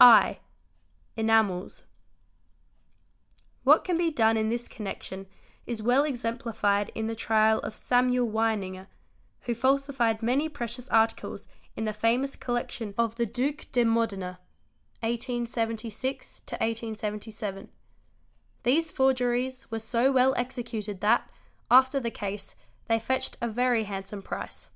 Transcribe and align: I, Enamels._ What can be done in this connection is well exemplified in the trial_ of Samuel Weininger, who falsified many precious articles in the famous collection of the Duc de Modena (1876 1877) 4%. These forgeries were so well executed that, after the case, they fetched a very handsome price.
I, 0.00 0.38
Enamels._ 1.16 1.80
What 3.64 3.82
can 3.82 3.96
be 3.96 4.12
done 4.12 4.36
in 4.36 4.48
this 4.48 4.68
connection 4.68 5.26
is 5.66 5.82
well 5.82 6.04
exemplified 6.04 6.92
in 6.94 7.08
the 7.08 7.16
trial_ 7.16 7.58
of 7.64 7.74
Samuel 7.74 8.28
Weininger, 8.30 8.86
who 9.40 9.54
falsified 9.56 10.22
many 10.22 10.48
precious 10.48 10.88
articles 10.90 11.48
in 11.76 11.86
the 11.86 11.92
famous 11.92 12.36
collection 12.36 12.94
of 12.96 13.16
the 13.16 13.26
Duc 13.26 13.66
de 13.72 13.82
Modena 13.82 14.38
(1876 15.00 16.42
1877) 16.42 17.66
4%. 17.66 17.68
These 18.62 18.92
forgeries 18.92 19.72
were 19.72 19.80
so 19.80 20.12
well 20.12 20.34
executed 20.36 21.00
that, 21.00 21.28
after 21.68 21.98
the 21.98 22.12
case, 22.12 22.54
they 22.86 23.00
fetched 23.00 23.36
a 23.40 23.48
very 23.48 23.82
handsome 23.82 24.22
price. 24.22 24.70